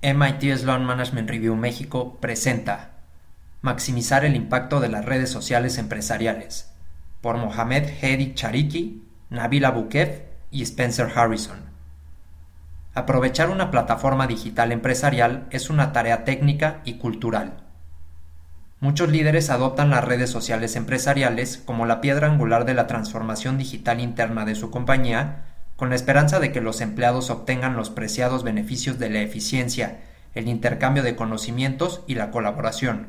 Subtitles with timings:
[0.00, 2.90] MIT Sloan Management Review México presenta
[3.62, 6.72] Maximizar el impacto de las redes sociales empresariales
[7.20, 10.22] por Mohamed Hedi Chariki, Nabil Abukev
[10.52, 11.58] y Spencer Harrison.
[12.94, 17.64] Aprovechar una plataforma digital empresarial es una tarea técnica y cultural.
[18.78, 23.98] Muchos líderes adoptan las redes sociales empresariales como la piedra angular de la transformación digital
[23.98, 25.47] interna de su compañía
[25.78, 30.00] con la esperanza de que los empleados obtengan los preciados beneficios de la eficiencia,
[30.34, 33.06] el intercambio de conocimientos y la colaboración.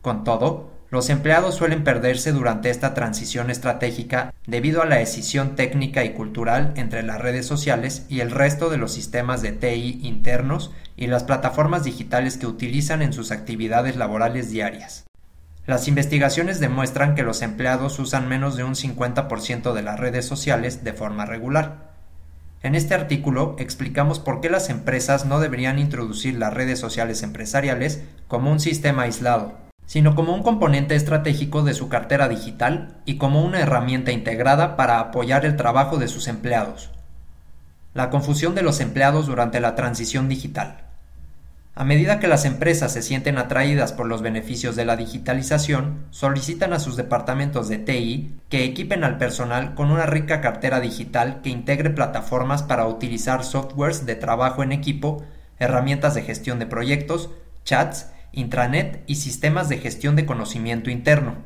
[0.00, 6.04] Con todo, los empleados suelen perderse durante esta transición estratégica debido a la decisión técnica
[6.04, 10.70] y cultural entre las redes sociales y el resto de los sistemas de TI internos
[10.96, 15.09] y las plataformas digitales que utilizan en sus actividades laborales diarias.
[15.66, 20.84] Las investigaciones demuestran que los empleados usan menos de un 50% de las redes sociales
[20.84, 21.90] de forma regular.
[22.62, 28.02] En este artículo explicamos por qué las empresas no deberían introducir las redes sociales empresariales
[28.28, 29.54] como un sistema aislado,
[29.86, 35.00] sino como un componente estratégico de su cartera digital y como una herramienta integrada para
[35.00, 36.90] apoyar el trabajo de sus empleados.
[37.92, 40.89] La confusión de los empleados durante la transición digital.
[41.80, 46.74] A medida que las empresas se sienten atraídas por los beneficios de la digitalización, solicitan
[46.74, 51.48] a sus departamentos de TI que equipen al personal con una rica cartera digital que
[51.48, 55.24] integre plataformas para utilizar softwares de trabajo en equipo,
[55.58, 57.30] herramientas de gestión de proyectos,
[57.64, 61.36] chats, intranet y sistemas de gestión de conocimiento interno.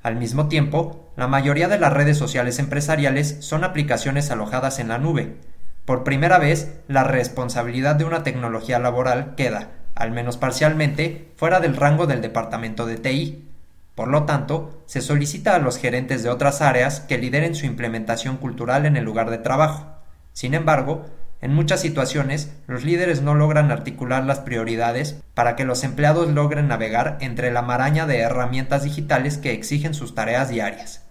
[0.00, 4.98] Al mismo tiempo, la mayoría de las redes sociales empresariales son aplicaciones alojadas en la
[4.98, 5.38] nube,
[5.86, 11.76] por primera vez, la responsabilidad de una tecnología laboral queda, al menos parcialmente, fuera del
[11.76, 13.48] rango del departamento de TI.
[13.94, 18.36] Por lo tanto, se solicita a los gerentes de otras áreas que lideren su implementación
[18.36, 19.86] cultural en el lugar de trabajo.
[20.32, 21.06] Sin embargo,
[21.40, 26.66] en muchas situaciones, los líderes no logran articular las prioridades para que los empleados logren
[26.66, 31.05] navegar entre la maraña de herramientas digitales que exigen sus tareas diarias.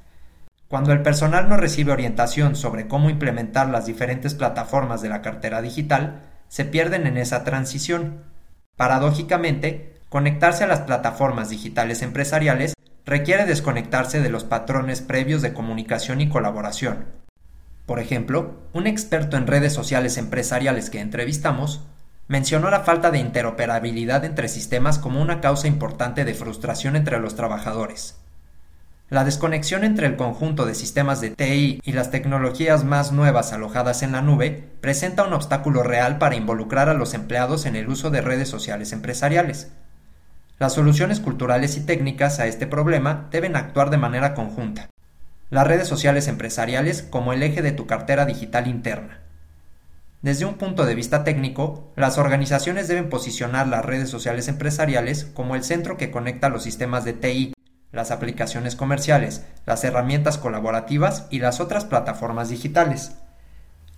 [0.68, 5.62] Cuando el personal no recibe orientación sobre cómo implementar las diferentes plataformas de la cartera
[5.62, 8.24] digital, se pierden en esa transición.
[8.76, 12.74] Paradójicamente, conectarse a las plataformas digitales empresariales
[13.06, 17.06] requiere desconectarse de los patrones previos de comunicación y colaboración.
[17.86, 21.84] Por ejemplo, un experto en redes sociales empresariales que entrevistamos
[22.28, 27.36] mencionó la falta de interoperabilidad entre sistemas como una causa importante de frustración entre los
[27.36, 28.18] trabajadores.
[29.08, 34.02] La desconexión entre el conjunto de sistemas de TI y las tecnologías más nuevas alojadas
[34.02, 38.10] en la nube presenta un obstáculo real para involucrar a los empleados en el uso
[38.10, 39.70] de redes sociales empresariales.
[40.58, 44.90] Las soluciones culturales y técnicas a este problema deben actuar de manera conjunta.
[45.52, 49.20] Las redes sociales empresariales como el eje de tu cartera digital interna.
[50.24, 55.56] Desde un punto de vista técnico, las organizaciones deben posicionar las redes sociales empresariales como
[55.56, 57.55] el centro que conecta los sistemas de TI
[57.96, 63.16] las aplicaciones comerciales, las herramientas colaborativas y las otras plataformas digitales.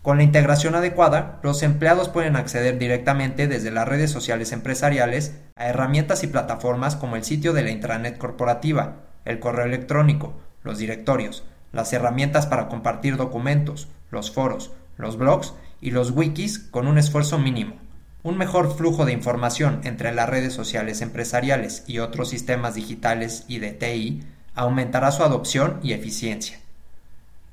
[0.01, 5.67] Con la integración adecuada, los empleados pueden acceder directamente desde las redes sociales empresariales a
[5.67, 10.33] herramientas y plataformas como el sitio de la intranet corporativa, el correo electrónico,
[10.63, 11.43] los directorios,
[11.73, 17.37] las herramientas para compartir documentos, los foros, los blogs y los wikis con un esfuerzo
[17.37, 17.86] mínimo.
[18.27, 23.59] Un mejor flujo de información entre las redes sociales empresariales y otros sistemas digitales y
[23.59, 24.21] de TI
[24.53, 26.59] aumentará su adopción y eficiencia.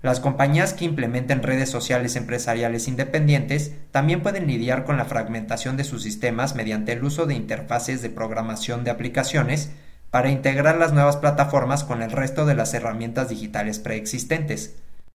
[0.03, 5.85] Las compañías que implementen redes sociales empresariales independientes también pueden lidiar con la fragmentación de
[5.85, 9.71] sus sistemas mediante el uso de interfaces de programación de aplicaciones
[10.11, 14.75] para integrar las nuevas plataformas con el resto de las herramientas digitales preexistentes.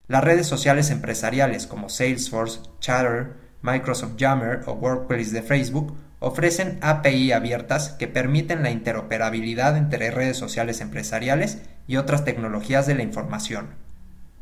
[0.09, 7.31] Las redes sociales empresariales como Salesforce, Chatter, Microsoft Yammer o Workplace de Facebook ofrecen API
[7.31, 13.69] abiertas que permiten la interoperabilidad entre redes sociales empresariales y otras tecnologías de la información.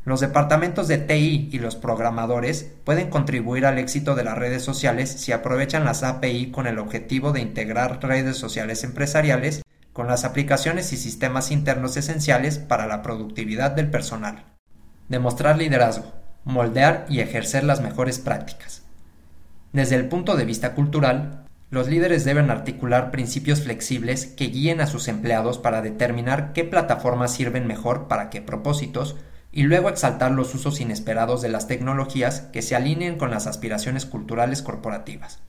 [0.04, 5.10] Los departamentos de TI y los programadores pueden contribuir al éxito de las redes sociales
[5.10, 9.62] si aprovechan las API con el objetivo de integrar redes sociales empresariales
[9.94, 14.44] con las aplicaciones y sistemas internos esenciales para la productividad del personal.
[15.08, 16.12] Demostrar liderazgo,
[16.44, 18.83] moldear y ejercer las mejores prácticas.
[19.74, 24.86] Desde el punto de vista cultural, los líderes deben articular principios flexibles que guíen a
[24.86, 29.16] sus empleados para determinar qué plataformas sirven mejor para qué propósitos
[29.50, 34.06] y luego exaltar los usos inesperados de las tecnologías que se alineen con las aspiraciones
[34.06, 35.40] culturales corporativas.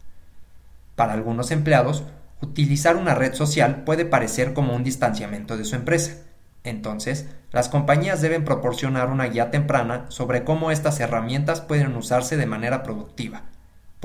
[0.96, 2.04] Para algunos empleados,
[2.42, 6.16] utilizar una red social puede parecer como un distanciamiento de su empresa.
[6.64, 12.48] Entonces, las compañías deben proporcionar una guía temprana sobre cómo estas herramientas pueden usarse de
[12.48, 13.44] manera productiva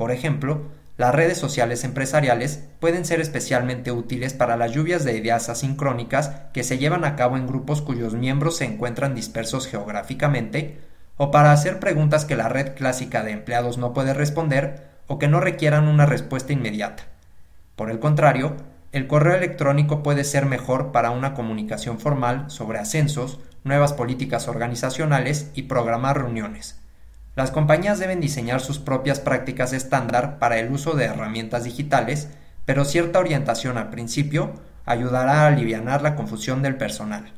[0.01, 0.63] por ejemplo,
[0.97, 6.63] las redes sociales empresariales pueden ser especialmente útiles para las lluvias de ideas asincrónicas que
[6.63, 10.79] se llevan a cabo en grupos cuyos miembros se encuentran dispersos geográficamente,
[11.17, 15.27] o para hacer preguntas que la red clásica de empleados no puede responder o que
[15.27, 17.03] no requieran una respuesta inmediata.
[17.75, 18.55] Por el contrario,
[18.91, 25.51] el correo electrónico puede ser mejor para una comunicación formal sobre ascensos, nuevas políticas organizacionales
[25.53, 26.80] y programar reuniones.
[27.35, 32.27] Las compañías deben diseñar sus propias prácticas estándar para el uso de herramientas digitales,
[32.65, 34.53] pero cierta orientación al principio
[34.85, 37.31] ayudará a aliviar la confusión del personal.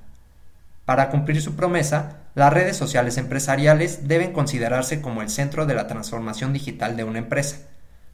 [0.86, 5.88] Para cumplir su promesa, las redes sociales empresariales deben considerarse como el centro de la
[5.88, 7.57] transformación digital de una empresa.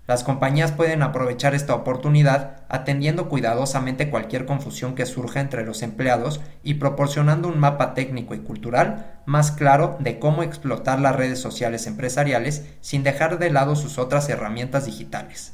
[0.10, 6.42] Las compañías pueden aprovechar esta oportunidad atendiendo cuidadosamente cualquier confusión que surja entre los empleados
[6.64, 11.86] y proporcionando un mapa técnico y cultural más claro de cómo explotar las redes sociales
[11.86, 15.48] empresariales sin dejar de lado sus otras herramientas digitales.